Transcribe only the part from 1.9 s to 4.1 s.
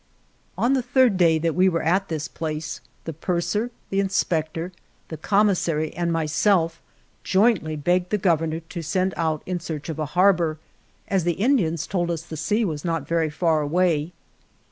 this place the purser, the